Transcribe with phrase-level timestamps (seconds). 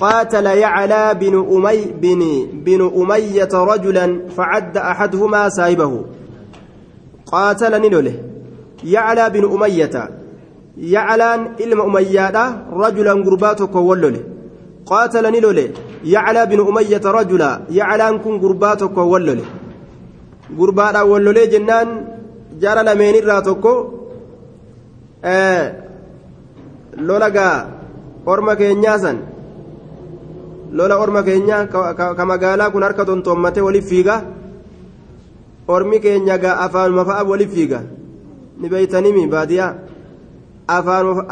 [0.00, 6.04] قاتل يعلى بن أمي بن بن أمية رجلا فعد أحدهما سايبه.
[7.26, 8.16] قاتل نلوله
[8.84, 10.10] يعلى بن أمية.
[10.78, 12.36] يعلان إلما أمية
[12.72, 14.22] رجلا قرباتك ولوله
[14.86, 15.68] قاتل نلوله
[16.04, 17.60] يعلى بن أمية رجلا.
[17.70, 19.44] يعلان كن قرباتك ولوله
[20.58, 21.88] قرباتا ولوله جنان
[22.60, 23.74] جار لمن الراتوكو
[25.24, 25.74] آه
[26.96, 27.78] لولا
[28.28, 29.18] orma keenyaa san
[30.72, 31.66] lola orma keenya
[32.16, 34.16] ka magaalaa kun harka tontoommatee waliif fiiga
[35.68, 37.80] ormi keenya gaa afaanuma fa'a waliif fiiga
[38.60, 39.74] ni beeytanimi baadiyaa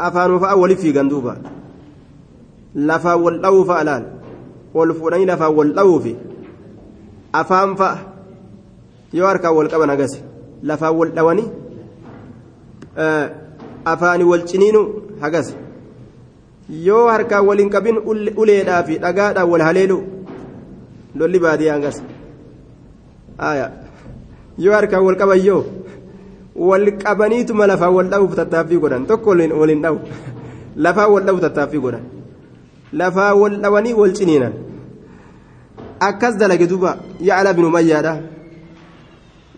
[0.07, 1.37] afaanuma fa'a waliif fiigan duuba
[2.89, 4.03] lafaan wal dha'uu fa'a laal
[4.73, 6.13] wal fuudhanii lafaan wal dha'uufi
[7.33, 7.97] afaan fa'a
[9.13, 10.19] yoo harkaan wal qaban agasi
[10.63, 11.47] lafaan wal dhawanii
[13.85, 14.81] afaani wal ciniinu
[15.21, 15.53] hagas
[16.69, 17.97] yoo harkaan waliin qabin
[18.35, 19.97] uleedhaa fi dhagaadhaan wal haleelu
[21.15, 21.97] lolli baadiyyaa gas
[24.57, 25.63] yoo harkaan wal qaban yoo
[26.69, 29.29] wal qabaniituma lafaan wal dha'uuf tattaaffii godhan tokko
[29.61, 29.97] waliin dha'u
[30.85, 32.03] lafaan wal dha'u tattaaffii godhan
[33.01, 34.53] lafaa wal dhawanii wal ciniinan
[35.99, 36.97] akkas dalage duuba
[37.29, 38.13] yaala binu mayyaadha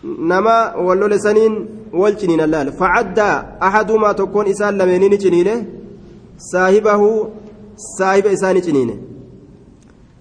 [0.04, 1.54] nama wal lole saniin
[1.94, 3.36] wal ciniinan laal facaddaa
[3.68, 5.56] ahadumaa tokkoon isaan lameenii ni ciniine
[8.32, 8.95] isaa ni ciniine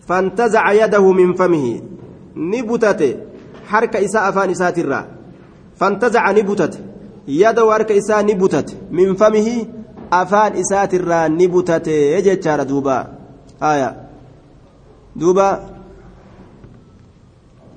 [0.08, 1.82] fantazaca yadahu min famihi
[2.36, 3.08] ni butate
[3.70, 5.04] harka isaa afaan isaatirraa
[5.80, 6.78] fantazaca ni butate
[7.26, 9.56] yadahu harka isaa ni butate min famihi
[10.10, 12.96] afaan isaatirraa ni butate jechaadha duuba
[13.60, 13.90] haya
[15.16, 15.48] duuba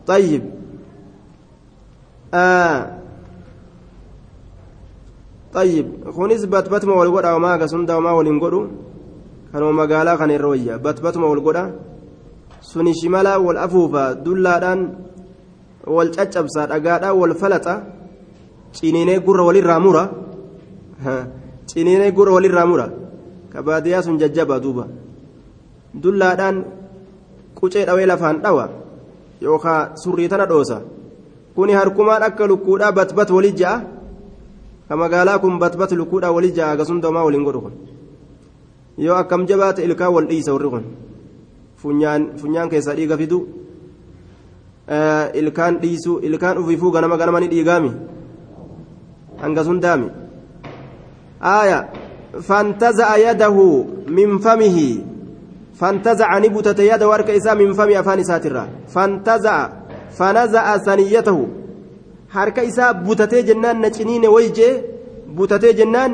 [0.07, 0.43] طيب
[2.33, 3.00] آه
[5.53, 8.61] طيب خونيس بات ما والغدا وما غسندا وما ولنغدو
[9.53, 11.63] كانوا مغالا كان الرويا بات بات ما والغدا
[12.61, 14.79] سني شمالا والافوفا دلادان
[15.87, 17.75] والچچبسا دغادا والفلطا
[18.77, 20.03] ciniinee gurra walirraa mura
[21.69, 22.85] ciniinee gurra walirraa mura
[23.51, 24.87] ka baadiyyaa sun jajjaba duuba
[26.03, 26.57] dullaadhaan
[27.59, 28.65] qucee dhawee lafaan dhawa
[29.45, 30.77] yookaan surrii tana dhoosa
[31.55, 33.83] kuni harkumaan akka lukkuudhaa batbat walii ja'a
[34.91, 37.73] ka magaalaa kun batbat lukkuudhaa walii ja'a akkasuma doomaa waliin godhu kun
[38.99, 40.85] yoo akkam jabaate ilkaan wal dhiisa warri kun
[42.41, 43.39] funyaan keessaa dhiiga fidu
[45.41, 47.91] ilkaan dhiisu ilkaan uffifuu ganama ganama ni dhiigaami.
[49.41, 50.11] hanga sun daami
[51.53, 51.79] aaya
[52.49, 53.63] fantaza'a yadahu
[54.19, 54.89] min famihi
[55.79, 59.63] fantaza'a ni butate yada warka isaa min fami afaan isaatirraa fantaza'a
[60.19, 61.60] fanaza'a saniyatahu
[62.35, 64.73] harka isaa butatee jennaan na ciniine wayjee
[65.35, 66.11] butatee jennaan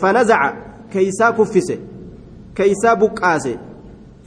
[0.00, 0.48] fanaza'a
[0.92, 1.76] keeysaa kuffise
[2.54, 3.52] keeysaa buqqaase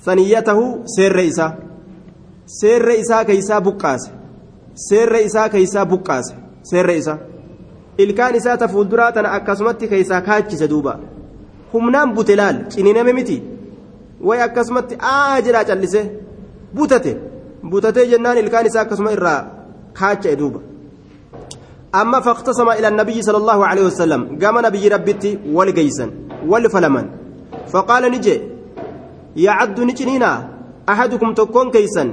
[0.05, 0.65] saniyatahu
[0.95, 1.51] seerre isaa
[2.59, 4.11] seerre isaa keeysaa buqqaase
[4.87, 6.35] seerre isaa keeysaa buqqaase
[6.71, 7.17] seerre isaa
[7.97, 10.99] ilkaan isaa ta fuulduraa tana akkasumatti keessaa kaachise duuba
[11.73, 13.37] humnaan bute laal ciniiname miti
[14.27, 16.01] way akkasumatti aa jedhaa callise
[16.75, 17.17] butate
[17.69, 19.41] butatee jennaan ilkaan isaa akkasuma irraa
[19.99, 20.59] kaacha'e duuba
[22.01, 26.09] amma faqtasama ila nabiyyi sala allahu aleyhi wasalam gama nabiyyi rabbitti wal geeysan
[26.51, 27.05] wal falaman
[27.73, 28.39] faqaala ni jee
[29.45, 30.37] yacaddu ni ciniinaa
[30.93, 32.09] ahadukum tokkoon keeysan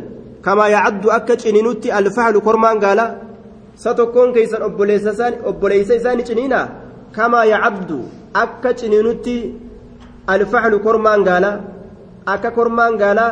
[0.46, 3.06] kamaa yacaddu akka ciniinutti alfahlu kormaan gaala
[3.82, 4.62] sa tokkoon keeysan
[5.50, 6.60] obboleeysa isaani ciniina
[7.16, 7.98] kamaa yacabdu
[8.44, 9.36] akka ciniinutti
[10.26, 11.50] alfaxlu kormaan gaala
[12.26, 13.26] akka kormaan gaala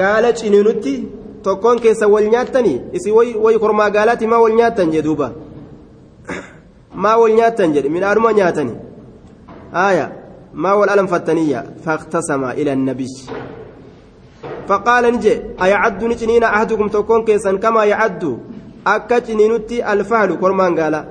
[0.00, 0.94] gaala ciniinutti
[1.42, 5.32] tokkoon keessa wal nyaattanii isi way kormaa gaalaati maa wal nyaattan jee duuba
[6.94, 8.74] maa wal nyaattan jedhe midhaanuma nyaatani
[9.72, 10.10] aya
[10.52, 13.14] maa wal alanfattaniyya faqtasama ila annabiy
[14.70, 18.38] فقال نجي أيعد نجنين أحدكم تكون كيسا كما يعد
[18.84, 21.06] akka ciniinutti alfahlu kormaan gaala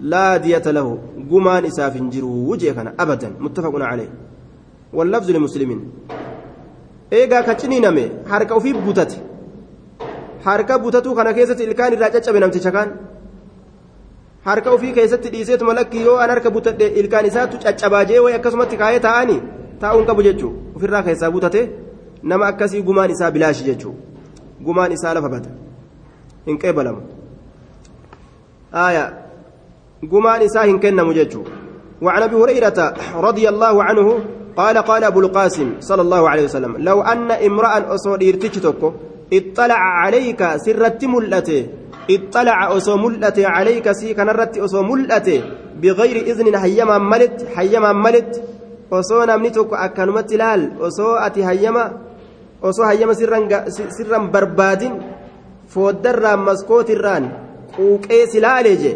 [0.00, 0.98] laa diyata lahu
[1.30, 4.08] gumaan isaaf hin jiru jee kana abadan muttafaqun calee
[4.92, 5.82] wallafzu limuslimiin
[7.10, 8.04] eegaa ka ciniiname
[10.46, 12.90] harka butatuu kana keessatti ilkaan irraa caccabe namticha kaan
[14.48, 18.76] harka ufii keessatti dhiiseetuma lakkii yoo an harka butadhe ilkaan isaatu caccabaa jee way akkasumatti
[18.82, 19.40] kaayee taa'anii
[19.84, 21.62] taa'uun qabu jechuu ofirraa keessaa butate
[22.32, 23.94] nama akkasii gumaan isaa bilaashi jechuu
[24.68, 25.50] gumaan isaa lafa bata
[26.50, 27.02] hin qeebalamu
[28.74, 29.04] آية
[30.12, 31.42] قمان إساه كنم ججو
[32.02, 34.20] وعن أبي هريرة رضي الله عنه
[34.56, 38.92] قال قال أبو القاسم صلى الله عليه وسلم لو أن امرأ أصول إرتجتك
[39.32, 41.66] اطلع عليك سرت ملته
[42.10, 45.38] اطلع أصو ملته عليك سي كنرت أصو ملته
[45.82, 48.32] بغير إذن حيما ملت حيما ملت
[49.26, 51.84] namni tokko akkanumatti laal osoo ati hayyama
[52.62, 54.94] osoo hayyama sirran barbaadin
[55.72, 57.24] fooddarraan maskootirraan
[57.76, 58.92] quuqee si laalee je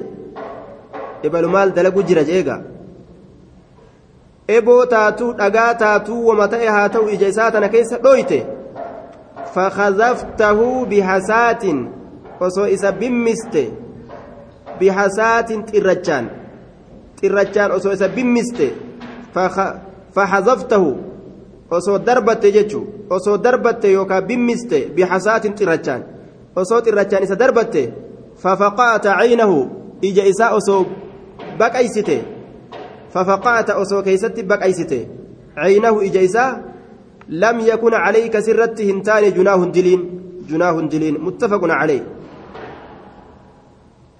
[1.22, 2.56] ebalu maal dalagu jira jeega
[4.56, 7.98] eboo taatuu dhagaa taatuu wama ta'e haa ta'u ija isaa tana keessa
[9.54, 11.78] fakazaftahu bihasaatin
[12.40, 13.70] osoo isa bimmiste
[14.78, 16.30] bihasaatin xirrachaan
[17.20, 18.68] xirrachaan osoo isa bimmiste
[20.14, 20.84] فحذفته
[21.70, 22.80] osoo darbatte jechu
[23.10, 26.02] osoo darbatte yookaan bimmiste bixasaatin xirrachaan
[26.56, 27.82] osoo xirrachaan isa darbatte
[28.42, 29.58] fafaqaata caynahu
[30.02, 30.86] ija isaa osoo
[31.58, 32.16] baqaysite
[33.14, 34.98] fafaqaata osoo keeysatti baqaysite
[35.54, 36.50] caynahu ija isaa
[37.66, 40.02] yakun calayka sirratti hin taane junaahun diliin
[40.50, 42.02] junaahun diliin muttafaqun calayh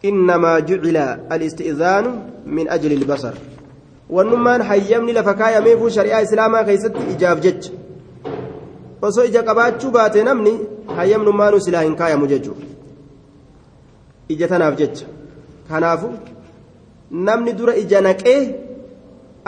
[0.04, 0.96] إنما جعل
[1.32, 2.04] الاستئذان
[2.46, 3.34] من أجل البصر
[5.34, 7.70] kaayameefuu shari'aa islaamaa keessatti ijaaf jecha
[9.02, 10.52] osoo ija qabaachuu baate namni
[10.96, 12.66] hayyamnummaanuu silaa hin kaayamu jechuudha
[14.34, 15.06] ija tanaaf jecha
[15.70, 16.10] kanaafu
[17.28, 18.40] namni dura ija naqee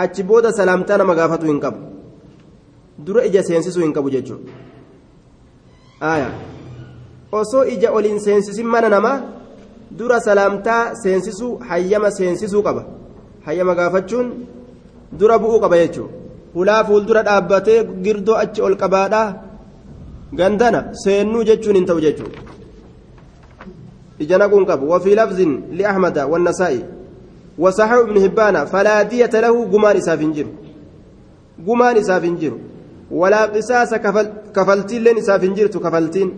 [0.05, 1.96] achi booda salaamtaa nama gaafatu hin qabu
[3.05, 4.53] dura ija seensisuu hin qabu jechuudha
[7.33, 9.21] osoo ija oliin seensisin mana namaa
[9.99, 12.85] dura salaamtaa seensisuu hayyama seensisuu qaba.
[13.47, 14.33] hayyama gaafachuun
[15.19, 16.15] dura bu'uu qaba jechuudha
[16.55, 19.35] hulaa fuuldura dhaabbatee girdoo achi ol qabaadhaa
[20.39, 22.41] gandana seennuu jechuun hin ta'u jechuudha
[24.19, 24.89] ija naquun qabu.
[24.91, 26.81] Wafii lafzin li'ahmada wannasaa'i
[27.59, 30.51] wasaxahu ibnu hibbaana falaa diyata lahu gumaan isaaf hin jiru.
[31.67, 32.59] Gumaan isaaf hin jiru
[33.11, 33.99] walaa qisaasa
[34.53, 36.31] kafaltiilleen isaaf hin jirtu kafaltiin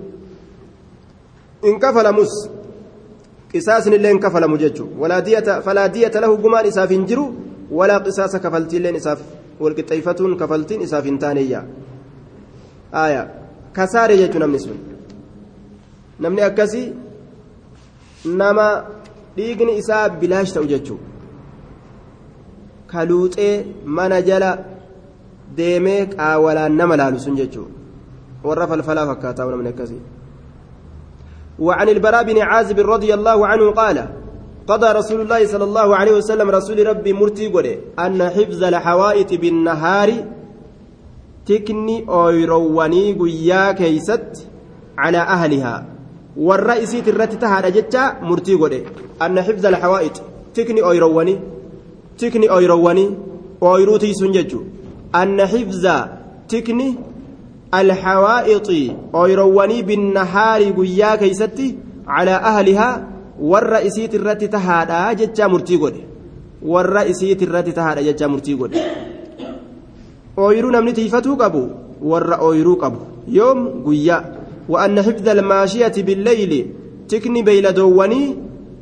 [1.63, 2.49] in kafalamus
[3.55, 4.87] قساس لين كفل مججو.
[4.99, 7.33] ولا دية فلا دية له جمان إساف جرو
[7.71, 9.19] ولا قساس كفلتين لين إساف
[9.61, 11.67] والقطيفة كفلتين إساف تانية
[12.95, 13.23] آية.
[13.77, 14.77] كسار يجو نمني سن.
[16.21, 16.93] نمني أكسي
[18.27, 18.85] نما
[19.39, 20.99] dhiigni isaa bilaash ta'u jechuun
[22.91, 23.65] kaluuxee
[23.97, 24.51] mana jala
[25.57, 27.71] deemee qaawalaan nama laalu sun jechuun
[28.45, 30.03] warra falfalaa fakkaataa namni akkasii.
[31.59, 34.09] وعن البراء بن عازب رضي الله عنه قال
[34.67, 40.11] قضى رسول الله صلى الله عليه وسلم رسول ربي مرتي قولي أن حفظ الحوائط بالنهار
[41.47, 44.47] تكني أويرواني قيا كيست
[44.99, 45.87] على أهلها.
[46.37, 48.81] والرئيس الرت تهاد جتا مرتي قولي
[49.23, 50.23] أن حفظ الحوائط
[50.55, 51.35] تكني أويرواني
[52.19, 53.05] تكني أويرواني
[53.63, 54.61] أويروتي سنججو.
[55.15, 55.87] أن حفظ
[56.49, 56.95] تكني
[57.75, 58.69] الحوائط
[59.15, 61.77] أويرواني بالنهار قيا كيستي
[62.07, 63.09] على أهلها
[63.41, 66.03] والرئيسيت الرت تهادا جتا مرتي قولي
[66.63, 68.81] والرئيسيت الرت تهادا جتا مرتي قولي
[70.39, 71.69] أويرو نمني تيفتو قبو
[72.03, 72.97] ور أويرو قبو.
[73.29, 74.19] يوم قيا.
[74.69, 76.67] وأن حفظ الماشية بالليل.
[77.09, 78.37] تكني بيلدواني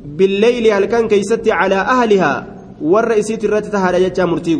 [0.05, 2.47] بالليل هل كان كيستي على أهلها
[2.81, 4.55] والرئيسيت الرت تهادا جتا مرتي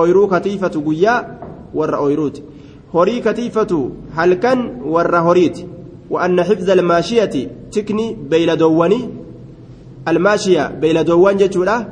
[0.00, 1.38] أويرو كتيفة قيا
[1.74, 2.42] ور أويروتي
[2.94, 3.78] horii katiifatu
[4.16, 5.66] halkan warra horiiti.
[6.10, 9.08] وأن حفظ الماشية تكني بيلدواني
[10.08, 11.86] الماشية بيلدوان جتولا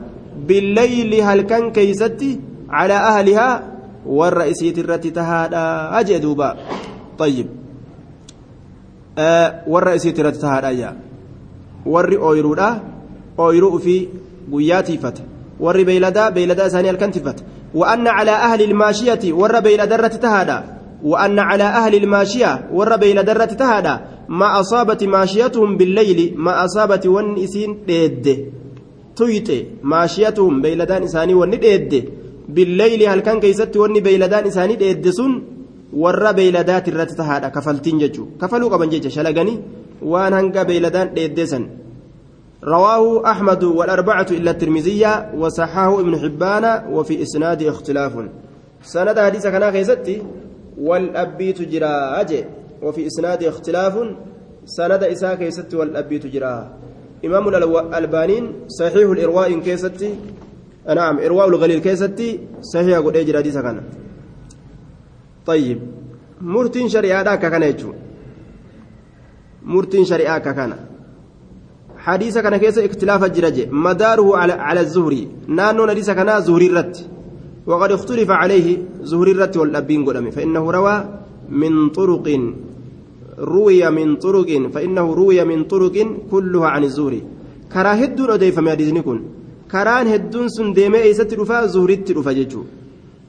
[0.47, 2.41] بالليل هل كان كيستي
[2.71, 3.73] على أهلها
[4.07, 6.57] والرئيسية التي تهادا أجدوبا
[7.19, 7.47] طيب
[9.19, 10.97] آه والرئيسية التي تهادا يا
[11.87, 12.81] ور أويرودا
[13.39, 14.09] أويرو في
[14.53, 15.19] قياتي فت
[15.61, 21.65] ور بيلدا بيلدا ثاني الكنتفت وأن على أهل الماشية ور بيلدا التي تهادا وأن على
[21.65, 28.53] أهل الماشية ور بين درة تهادا ما أصابت ماشيتهم بالليل ما أصابت ون إسين ديد.
[29.17, 29.49] تويت
[29.83, 31.93] ماشيتهم بيلدان إساني ون ديد.
[32.49, 35.43] بالليل هل كان كيست ون بيلدان إساني ديد سن؟
[35.93, 38.27] ور بيلدات الرت تهادا كفلتين ججو.
[38.41, 39.55] كفلوا قبن جيجا شلقني
[40.03, 41.69] وان هنقا بيلدان سن.
[42.65, 48.13] رواه أحمد والأربعة إلا الترمذية وصححه ابن حبان وفي إسناد اختلاف.
[48.83, 50.23] سند حديث كان كيستي
[50.79, 52.45] والأبيت جرا أجي
[52.83, 53.95] وفي إسناد اختلاف.
[54.65, 56.71] سند إساء كيست والأبيت جرا
[57.25, 60.15] إمام الألبانين صحيح الإرواء كيستي
[60.87, 63.81] نعم إرواء الغليل كيستي صحيح قد أجرا دي سكن
[65.47, 65.79] طيب
[66.41, 67.93] مرتين شريعة كان يجو.
[69.63, 70.92] مرتين شريعة كان.
[72.07, 73.57] حديث كان كيس اختلاف الجرج.
[73.87, 75.23] مداره على على الزهري.
[75.49, 76.97] نانو حديث كان زهري رت
[77.67, 78.67] وقد اختلف عليه
[79.11, 80.31] زهري الرت والأبين قدامي.
[80.31, 80.97] فإنه روى
[81.51, 82.27] من طرق.
[83.39, 84.51] روي من طرق.
[84.75, 85.97] فإنه روي من طرق
[86.31, 87.23] كلها عن الزهري.
[87.73, 89.19] كرا هدون أديف ما يدزنكن
[89.73, 92.63] كران هدون سن ديما إيست رفا زهري رفا ججو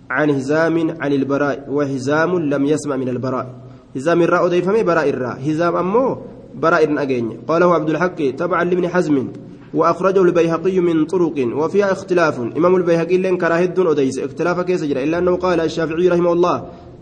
[0.09, 1.57] عن هزام عن البراء.
[1.69, 3.47] وهزام لم يسمع من البراء.
[3.95, 5.37] هزام الراء أديفمي براء الراء.
[5.47, 6.17] هزام أمه
[6.55, 7.39] براء أجين.
[7.47, 9.27] قاله عبد الحق تبعا لابن حزم
[9.73, 12.39] وأخرجه البيهقي من طرق وفيها اختلاف.
[12.39, 16.57] إمام البيهقي لين كراهد أديس اختلاف كيس إلا أنه قال الشافعي رحمه الله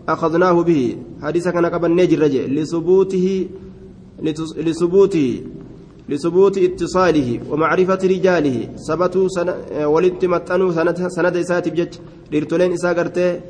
[0.08, 0.96] أخذناه به.
[1.22, 2.22] حديث كان قبل نجر
[2.56, 3.46] لثبوته
[4.66, 5.40] لثبوته
[6.08, 8.68] لثبوت اتصاله ومعرفة رجاله.
[8.88, 9.54] ثبتوا سنة
[9.86, 11.94] ولدت متنوا سند سند إسات بجج.
[12.32, 13.40] ليرتولين إسا قرتي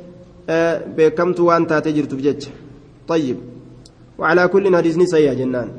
[0.97, 2.43] بكمت وأنت تجرت بجج.
[3.07, 3.37] طيب.
[4.17, 5.69] وعلى كل حديث سيئة جنان.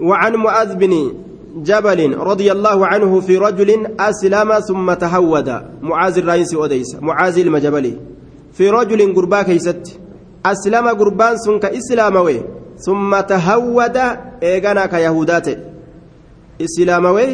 [0.00, 1.12] وعن معاذ بن
[1.56, 5.48] جبل رضي الله عنه في رجل أسلم ثم تهود
[5.82, 7.94] معاذ الرئيس أوديس معاذ المجبلي
[8.52, 10.00] في رجل قربا كيست
[10.46, 12.40] أسلم قربان سنك إسلاموي
[12.78, 13.96] ثم تهود
[14.42, 15.48] إيغانا كيهودات
[16.60, 17.28] إسلاموي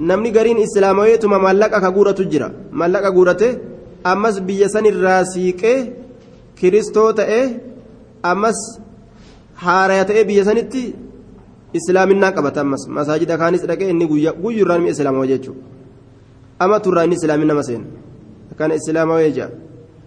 [0.00, 3.48] maallaqa ka guuratu jira maallaqa guurate
[4.04, 5.92] ammas biyya san irraa siiqee
[6.58, 7.44] kiristoo ta'ee
[8.22, 8.58] ammas
[9.64, 10.94] haaraya ta'ee biyya sanitti
[11.72, 14.06] islaaminaa qabata ammas masaajida kaanis dhaqee inni
[14.42, 15.60] guyyurraa nimi islaamawa jechuudha
[16.58, 17.84] ama turraa inni islaamin nama seena
[18.58, 19.50] kana islaamawee jaa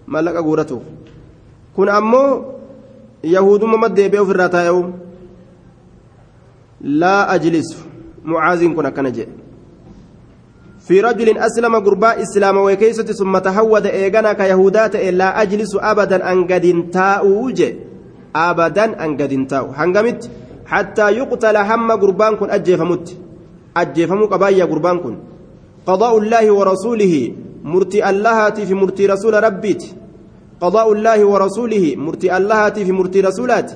[0.08, 0.84] maallaqa guuratuuf
[1.76, 2.30] kun ammoo
[3.36, 4.84] yahudumma deebi'ee ofirraa taa'e'u
[7.04, 7.80] laa ajlisu
[8.24, 9.44] mucaaziin kun akkana jedhe
[10.84, 16.66] في رجل أسلم قرباء إسلام وكيسة ثم تهود إيغانا كيهودات لا أجلس أبدا أن قد
[16.66, 17.60] انتاؤج
[18.36, 20.30] أبدا أن قد انتاؤ هنقمت
[20.66, 23.18] حتى يقتل هم قربان كن أجيفمت
[23.78, 25.18] أجيفمو قبايا قربان
[25.88, 27.14] قضاء الله ورسوله
[27.64, 29.84] مرتي الله في مرتي رسول ربيت.
[30.62, 33.72] قضاء الله ورسوله مرتي الله في مرتي رسولات.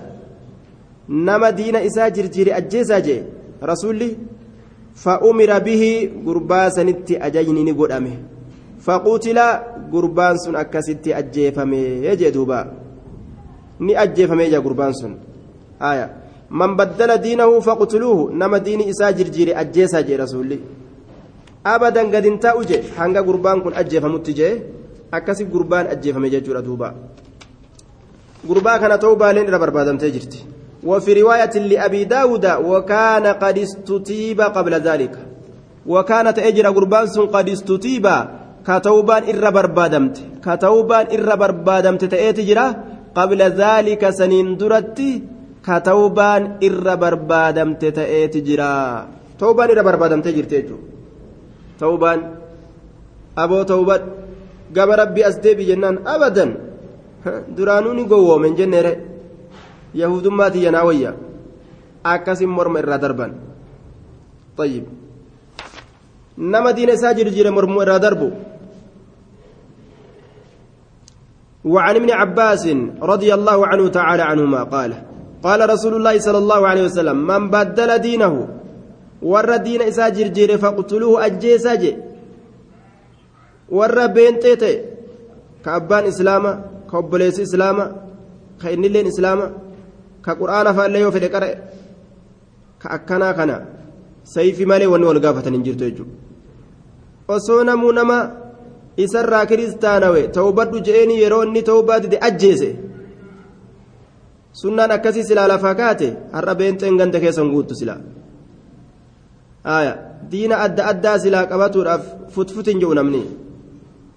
[1.10, 3.24] نما دين إسا جرجير أجيسا جي
[3.64, 4.10] رسولي
[4.96, 5.84] فأمر به
[6.26, 8.16] قربان سنتي أجيني نقدامه
[8.80, 9.40] فقتل
[9.94, 12.88] قربان سن أكستي أجيفمي يجي دوبا.
[13.80, 15.16] ni ajjeefamee jira gurbaan sun
[15.80, 16.10] aya
[16.50, 20.60] baddala diinahu faqtuluuhu nama diini isaa jirjiire ajjeesaa jee rasuulli
[21.64, 24.54] abadan gadin taa'u je hanga gurbaan kun ajjeefamutti jee
[25.12, 26.94] akkasi gurbaan ajjeefame jechuudha duuba
[28.48, 30.46] gurbaa kana ta'uu baaleen irra barbaadamtee jirti
[30.84, 35.14] وفي رواية لأبي داود وكان قد استتيب قبل ذلك
[35.86, 38.08] وكانت أجر قربان قد استتيب
[38.68, 42.66] كتوبان إر بربادمت كتوبان إر بربادمت تأتي جرا
[43.16, 45.12] قبل ذلك سنين درتي
[45.68, 48.74] كتوبان إر بربادمت تأتي جرا
[49.40, 50.60] توبان إر بربادمت جرتي
[51.80, 52.20] توبان
[53.38, 54.02] أبو توبان
[54.76, 56.46] قام ربي أسدي جنان أبدا
[57.28, 58.92] duraanuu gowwoomen jenneere
[59.94, 61.12] yahudummaati yanaa wayya.
[62.04, 63.32] Akkasin morma irraa darban.
[64.58, 64.86] طيب
[66.38, 68.32] nama diina isaa jirjire mormu irraa darbu.
[71.68, 72.64] وعن ابن عباس
[73.02, 74.92] رضي الله عنه تعالى عنهما قال
[75.46, 78.34] قال رسول الله صلى الله عليه وسلم من بدل دينه
[79.22, 81.84] ور دين إسا جرجير فاقتلوه أجيساج
[83.78, 84.74] ور بينتيتي
[85.66, 86.52] كأبان إسلاما
[86.92, 87.86] كأبليس إسلاما
[88.62, 89.46] كإنلين إسلاما
[90.26, 91.50] كقرآن فالله يوفي قرأ
[92.82, 93.58] كأكنا كنا
[94.34, 96.06] سيفي مالي وني والقافة ننجرتو يجو.
[97.30, 98.20] وصونا منما
[98.98, 102.70] isarraa kiristaanawe tawbadhu je'eeni yeroo inni tawbaa dide ajjeese
[104.62, 108.00] sunnaan akkasii silaa lafaa kaate har'a beenxeen ganda keessan guuttu silaa
[110.32, 112.04] diina adda addaa silaa qabatuudhaaf
[112.36, 113.22] futfutin jedhu namni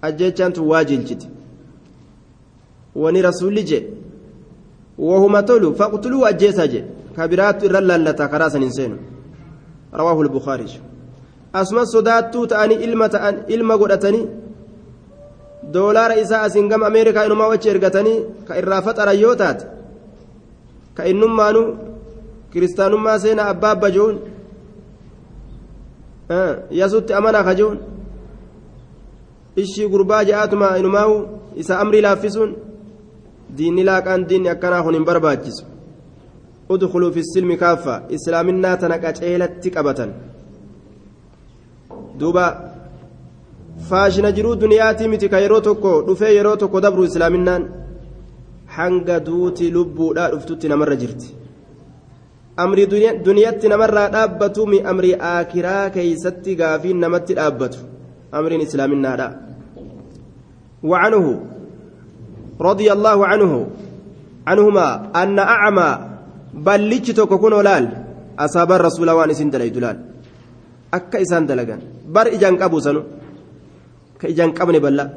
[0.07, 1.27] ajjechaan tun waa jilchiti
[3.03, 3.79] wani rasuulli je
[5.09, 6.81] wahuma tolu faqtuluu ajjeesaa je
[7.15, 8.97] ka biraattu irra lallataa karaa san hin seenu
[9.99, 10.73] rawaahu lbukaariy
[11.61, 14.25] asumas sodaattuu ta'anii ilma ta'an ilma godhatanii
[15.73, 18.17] doolaara isaa asiin gama ameerikaa inumaa wachi ergatanii
[18.47, 19.80] ka irraa faxaran yoo taate
[23.51, 24.17] abbaa abba je'uun
[26.71, 27.79] yasutti amanaa ka je'uun
[29.55, 31.15] ishii gurbaa je'aatuma inumaahu
[31.55, 32.55] isa amrii laaffisuun
[33.57, 35.65] diinni laaqaan diinni akkanaa kun hin barbaachisu
[36.73, 40.13] udkhuluu fi silmi kaaffa islaaminaa tana qaceelatti qabatan
[42.19, 42.45] duuba
[43.89, 47.63] faashina jiruu duniyaatii miti ka yeroo tokko dhufee yeroo tokko dabru islaaminaan
[48.77, 51.29] hanga duuti lubbuudhaa dhuftutti namarra jirti
[52.63, 52.87] amrii
[53.27, 57.79] duniyatti namarraa dhaabbatu mi amrii aakiraa keeysatti gaafiin namatti dhaabbatu
[58.39, 59.29] amriin islaaminaadha
[60.91, 61.25] وعنه
[62.69, 63.51] رضي الله عنه
[64.49, 65.89] عنهما أن أعمى
[66.65, 67.85] بل لجتك كن ولال
[68.39, 69.97] أصاب الرسول وان إسن دلال
[70.93, 73.01] أكا إسان دلقان بر إجان قبو سنو
[74.29, 75.09] ijaan qabne balla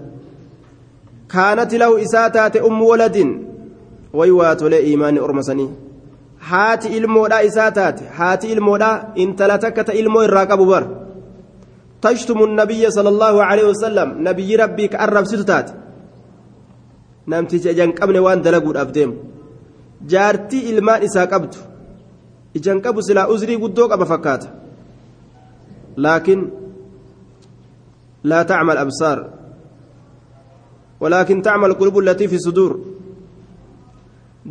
[4.41, 5.71] waa tolee iimaanni orma sanii
[6.51, 10.85] haati ilmoodhaa isaa taate haati ilmoodhaa intala takka ta ilmoo irraa qabu bar
[12.01, 15.73] tashtumu nabiyya sala allahu alaihi wasallam nabiyyi rabbii ka arrabsitu taate
[17.27, 19.15] namticha ijaan qabne waan dalaguudhaaf deemu
[20.13, 21.59] jaartii ilmaan isaa qabdu
[22.61, 24.49] ijaan qabu silaa uzrii guddoo qaba fakkaata
[26.07, 26.43] laakiin
[28.31, 28.79] laa tacmal
[31.01, 32.79] walaakin tacmal qulubu allatii fi suduur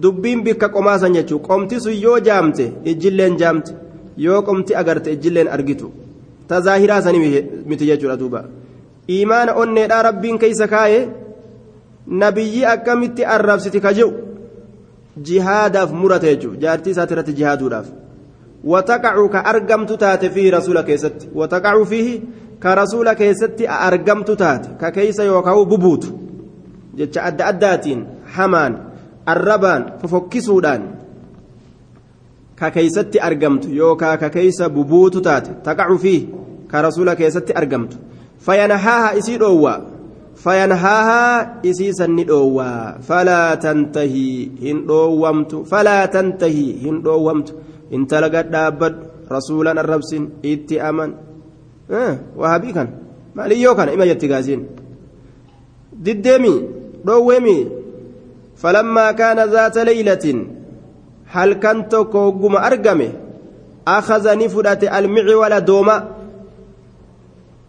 [0.01, 3.71] dubbiin bikka qomaasan jechuu qomti sun yoo jaamte ijjilleen jaamte
[4.17, 5.91] yoo qomti agarte ijjilleen argitu
[6.47, 7.19] ta zaahiraa sani
[7.65, 8.43] miti jechuudha duuba
[9.09, 11.09] iimaana onneedhaa rabbiin keeysa kaayee
[12.07, 14.11] nabiyyi akkamitti arrabsiti ka ji'u
[15.29, 17.87] jihaadaaf murate jechuudha jaartii isaati irratti jihaaduudhaaf
[18.73, 22.21] wataqacuu ka argamtu taate fi rasuula keessatti wataqacuu fiihi
[22.59, 26.19] ka rasuula keessatti argamtu taate ka keeysa yookaan bubuutu.
[26.95, 28.93] Jecha adda addaatiin hamaan.
[29.25, 30.83] arrabaan fofokkisuudhaan
[32.55, 36.21] ka keeysatti argamtu yookaa ka keeysa bubuutu taate taqacu fii
[36.67, 37.97] ka rasuula keessatti argamtu
[38.45, 39.79] fayanhaaha isii dhoowwaa
[40.43, 47.53] fayanhaaha isii sanni dhoowwaa falaa tantahii hin dhoowwamtu falaa tantahii hin dhoowwamtu
[47.91, 48.51] intala gad
[49.29, 51.15] rasuulan arrabsin itti aman
[52.35, 52.87] wahabii kan
[53.35, 54.67] maaliyyoo kana ima jetti gaasiin
[57.03, 57.83] diddeemi dhoowweemi
[58.55, 60.45] فلما كان ذات ليلة
[61.27, 63.11] هل كنت كوغما أرقمه
[63.87, 65.97] أخذ نفدة المعول دوما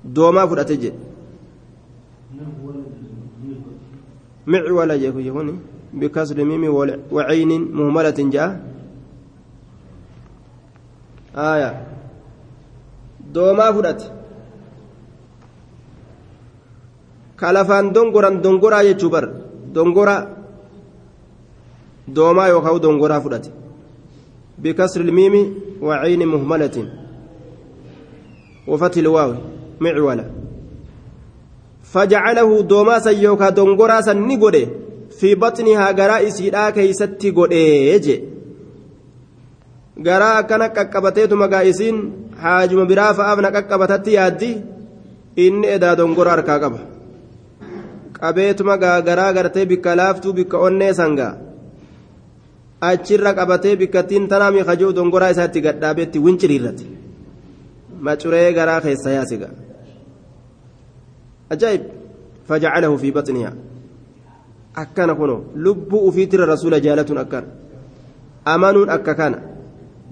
[0.05, 0.93] دوما فدة جي
[4.47, 5.61] معول يكون
[5.95, 6.65] بكسر ميم
[7.13, 8.61] وعين مهملة جاء
[11.37, 11.87] آية
[13.35, 13.67] دوما
[17.45, 19.25] فدة كالفان دونغورا دونغورا يجبر
[19.75, 20.17] دونغورا
[22.15, 23.51] doomaa yookaan dongoraa fudhate.
[24.59, 26.89] بكسر الميم وعين مهملة
[28.67, 29.35] وفتح الواو
[29.81, 30.31] معولة
[31.83, 34.69] فجعله دوماسا يوكا دونغوراسا نيغودي
[35.19, 38.35] في بطنها غراء سيدا كيستي غودي يجي
[39.95, 41.97] garaa akkana qaqqabateetuma gaa'isiin
[42.43, 44.51] haajuma biraa fa'aaf na qaqqabatatti yaaddi.
[45.37, 46.94] Inni edaa dongora harkaa qaba.
[48.21, 51.35] Qabeetuma garaa gartee bikka laaftuu bikka onnee sangaa
[52.81, 56.85] achirra qabatee bikkattiin tanaami kajuu dongoraa isaatti gadhaabetti winciriirrate
[58.07, 59.49] macuree garaa keessa yaasiga
[61.55, 61.83] ajaa'ib.
[62.49, 63.53] Fajacalahu fi baxniha
[64.83, 67.47] akkana kuno lubbuu ufiitira rasuula jaalatuun akkana
[68.45, 69.39] amanuun akka kana.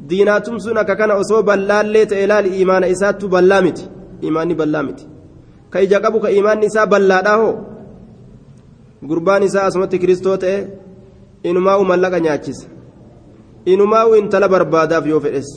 [0.09, 3.85] Diinaatumsuun akka kana osoo ballaallee ta'e ilaali imaana isaattu ballaa miti.
[4.29, 5.05] Imaanni ballaa miti.
[5.71, 7.55] Ka ija qabu ka imaanni isaa ballaadhaa hoo
[9.09, 10.59] gurbaan isaa asumatti kiristoo ta'e
[11.51, 12.67] inumaa'u mallaqa nyaachise
[13.75, 15.49] inumaa'u intala barbaadaaf yoo fedhes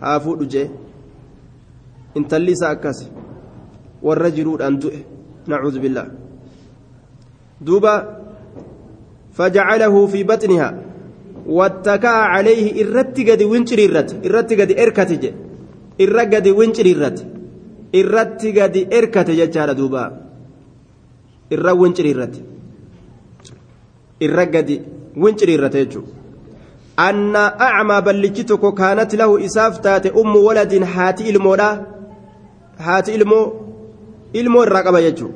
[0.00, 0.70] haa fuudhu jee.
[2.14, 2.98] Intalli isaa akkas
[4.02, 5.00] warra jiruudhaan du'e
[5.52, 6.06] nacuudhu billaa
[7.66, 7.92] duuba
[9.38, 10.72] fajacalahu fi baxnihaa
[11.58, 15.34] wattakaa calayhi irratti gadi winciriirrate irratti gadi erkate je'
[16.04, 17.22] irra gadi winciriirrate
[18.00, 20.02] irratti gadi erkate jechaadha duuba.
[21.54, 22.53] Irra winciriirrate
[24.30, 24.82] وينشريرت إرت قد إركت ججال
[25.16, 26.02] دوبا إرت وينشريرت إرت قد وينشريرت يجو
[26.98, 31.86] أن أعمى بلجتك كانت له إسافتات أم ولد هاتي المولا
[32.78, 33.52] هاتي المو
[34.36, 35.30] المو الرقبة يجو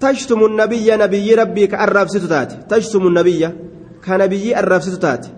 [0.00, 3.50] تشتم النبي نبي ربي كأرفست تاتي تشتم النبي
[4.06, 5.30] كنبي أرفست تاتي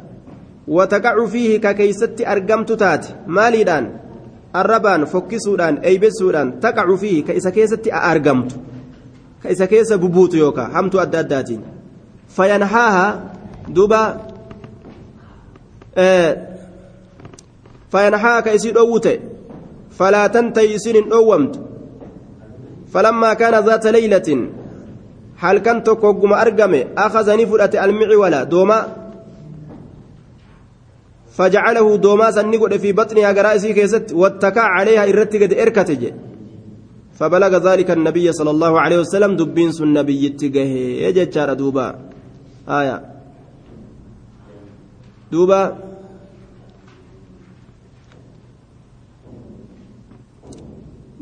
[0.68, 3.96] وتقع فيه ككيست أرقمت تاتي ماليدان
[4.56, 8.56] الربان فكسودان أي بسودان تقع فيه كإسا كيست أرقمت
[9.44, 11.73] كإسا كيس ببوت يوكا همت أداداتين
[12.36, 13.32] فينهاها
[13.68, 14.20] دوبا
[15.96, 16.32] آه
[17.92, 19.20] فينهاها كإسي دووتي
[19.98, 21.60] فلا تنتهي سن دومت
[22.92, 24.28] فلما كان ذات ليلة
[25.36, 28.78] هل كنت كوغم أرقم أخذني فرأت المعولة دوما
[31.36, 36.02] فجعله دوما سنقود في بطنها قرائسي كيست واتكى عليها إرتي إركتج
[37.18, 40.14] فبلغ ذلك النبي صلى الله عليه وسلم دبين سن نبي
[41.06, 42.13] يجتشار دوبا.
[42.68, 43.02] آية.
[45.32, 45.76] دوبا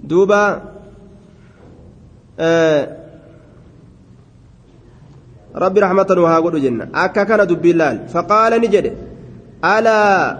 [0.04, 0.62] دوبا
[5.54, 6.88] ربي رحمة وهاقول جنة.
[6.94, 8.96] أكا كان دبي لال فقال نجد.
[9.64, 10.38] ألا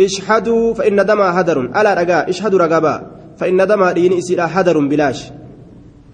[0.00, 1.60] إشهدوا فإن دما هدر.
[1.60, 2.28] ألا رقا.
[2.28, 5.32] إشهدوا رقبا فإن دما دين إسيرا هدر بلاش.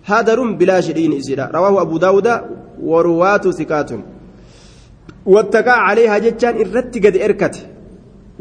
[0.06, 1.50] هدر بلا شدين إسيرا.
[1.54, 2.28] رواه أبو داود
[2.82, 4.02] waruwaatu siqaatun
[5.34, 7.60] wattaqaa caleehaa jechaan irratti gadi erkate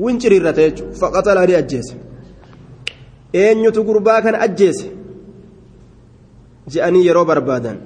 [0.04, 1.96] winciriirrata jechuudha faqatalaa ni ajjeese
[3.43, 4.88] eenyutu gurbaa kana ajjeese
[6.72, 7.78] je'anii yeroo barbaadan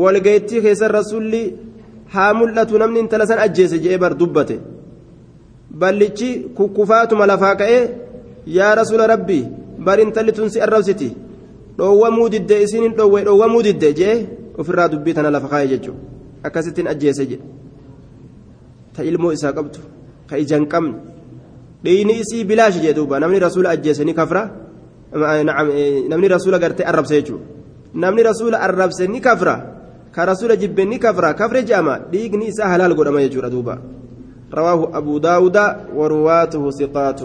[0.00, 1.42] walgayittii keessan rasulli
[2.14, 4.56] haa mul'atu namni intala san ajjeese je'ee bar dubbate
[5.80, 7.82] ballichi kukkufaatuma lafaa ka'ee
[8.58, 9.44] yaa rasula rabbii
[9.86, 11.10] bar intalli tun si arrabsiti
[11.78, 14.39] dhoowwamuu didde isiin hin dhoowwe dhoowwamuu didde je'ee.
[14.58, 16.00] Ofirraa dubbii tana lafa kaa'e jechuudha
[16.42, 17.44] akkasittiin ajjeese jedhe
[18.96, 19.78] ta ilmoo isaa qabdu
[20.26, 20.94] ka ijaan qabne
[21.84, 24.50] dhiini isii bilaashi jee duuba namni rasuula ajjeese ni kafra
[26.10, 27.44] namni rasuula gartee arrabse jechuudha
[27.94, 29.54] namni rasuula arrabse ni kafra.
[30.12, 33.78] ka rasuula jibbe ni kafra kafre je'ama dhiigni isaa halaal godhama jechuudha duuba
[34.50, 35.56] رواه أبو داود
[35.94, 37.20] ورواته ثقات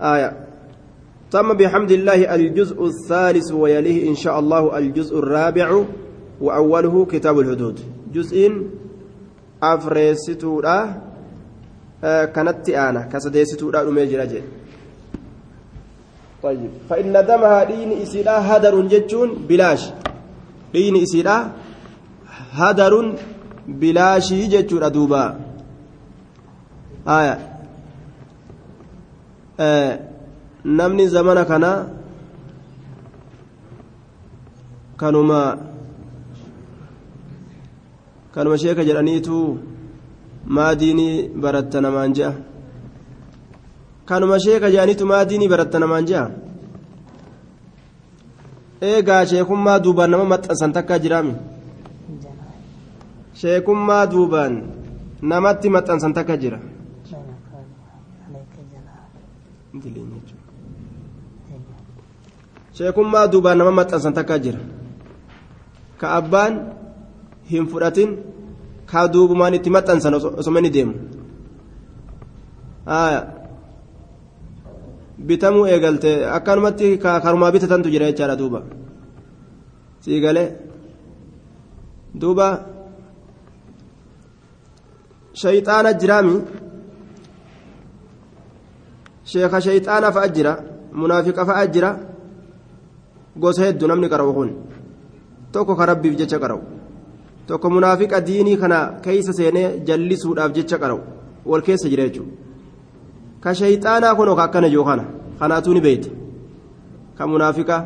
[0.00, 0.47] آية
[1.30, 5.84] تم بحمد الله الجزء الثالث ويليه إن شاء الله الجزء الرابع
[6.40, 7.80] وأوله كتاب الحدود.
[8.14, 8.52] جزء
[9.62, 11.02] أفريستورا
[12.04, 14.42] آه كانت أنا كسديستورا أميجي
[16.42, 19.90] طيب فإن دمها دين إسيلا هدر جتون بلاش.
[20.72, 21.50] dhiini isiidha
[22.58, 23.18] hadarun
[23.66, 25.36] bilaashii jechuudha duuba
[27.04, 27.38] haya
[30.64, 31.86] namni zamana kana
[34.96, 35.58] kanuma
[38.34, 39.58] kanuma sheeka jedhaniitu
[40.46, 42.32] maa diinii baratta namaan je'a
[44.04, 46.24] kanuma sheeka jedhaniitu maa diinii baratta namaan je'a
[48.90, 51.34] eegaa sheekummaa duubaan nama maxxansan takka jiraami
[53.40, 54.54] sheekummaa duubaan
[55.22, 56.58] namatti maxxansan takka jira
[62.78, 64.60] sheekummaa duubaan nama maxxansan takka jira
[66.00, 66.54] ka abbaan
[67.50, 68.10] hin fudhatin
[68.90, 70.94] ka duubumaan itti maxxansan osoma ni deemu
[75.28, 78.60] bitamuu eegalte akkanumatti karumaa bitatantu jira jechaadha duuba
[80.04, 80.48] sii galee
[82.20, 82.46] duuba
[85.40, 86.34] shayxaana jiraami
[89.30, 90.52] sheeka shayxaana fa'a jira
[91.00, 91.90] munaafiqa fa'a jira
[93.42, 94.50] gosa hedduu namni qara'u kun
[95.52, 96.60] tokko ka rabbiif jecha qara'u
[97.48, 101.00] tokko munaafiqa diinii kana keeysa seenee jallisuudhaaf jecha qara'u
[101.50, 102.32] wal keessa jira jechuudha
[103.42, 105.04] ka shayxaanaa kun ka akkana jiru kana
[105.38, 106.10] kana atuu ni beeyte
[107.18, 107.82] ka munaafiqaa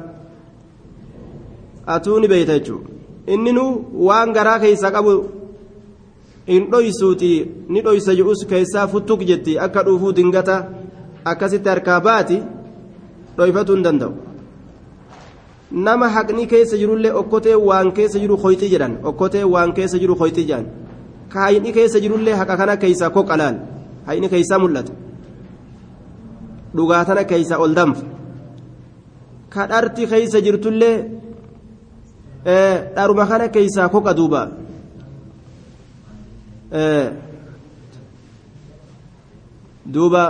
[1.94, 2.88] atuu ni beeyta jechuudha
[3.34, 3.64] inni nu
[4.08, 5.12] waan garaa keeysa qabu
[6.50, 7.32] hin dhoysuuti
[7.68, 10.56] ni dhoysa jedhus keessaa futtuk jetti akka dhuufuu dingata
[11.32, 12.42] akkasitti harkaa baati
[13.36, 14.31] dhoyfatuu hin danda'u
[15.72, 20.46] nama haqni keessa jirullee okkotee waan keessa jiru hoyxii jedhan okkotee waan keessa jiru hoyxii
[20.50, 20.66] jedhan
[21.32, 23.56] ka hayni keessa jirullee haqa kana keeysaa koqalaal
[24.06, 24.92] hayni keeysaa mul'ata
[26.76, 28.04] dhugaatana keeysaa ol danfa
[29.54, 30.96] ka dharti keeysa jirtullee
[32.96, 34.42] dharuma kana keeysaa koqa duuba
[39.94, 40.24] duuba